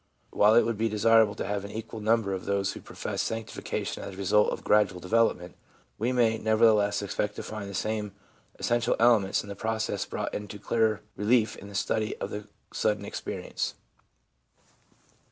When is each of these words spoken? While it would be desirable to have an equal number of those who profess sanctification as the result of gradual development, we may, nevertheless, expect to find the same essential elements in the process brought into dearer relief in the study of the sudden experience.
While 0.31 0.55
it 0.55 0.63
would 0.63 0.79
be 0.79 0.89
desirable 0.89 1.35
to 1.35 1.45
have 1.45 1.63
an 1.63 1.69
equal 1.69 1.99
number 1.99 2.33
of 2.33 2.45
those 2.47 2.73
who 2.73 2.81
profess 2.81 3.21
sanctification 3.21 4.01
as 4.01 4.09
the 4.13 4.17
result 4.17 4.51
of 4.51 4.63
gradual 4.63 4.99
development, 4.99 5.53
we 5.99 6.11
may, 6.11 6.39
nevertheless, 6.39 7.03
expect 7.03 7.35
to 7.35 7.43
find 7.43 7.69
the 7.69 7.75
same 7.75 8.13
essential 8.57 8.95
elements 8.97 9.43
in 9.43 9.49
the 9.49 9.55
process 9.55 10.07
brought 10.07 10.33
into 10.33 10.57
dearer 10.57 11.01
relief 11.15 11.55
in 11.55 11.69
the 11.69 11.75
study 11.75 12.17
of 12.17 12.31
the 12.31 12.47
sudden 12.73 13.05
experience. 13.05 13.75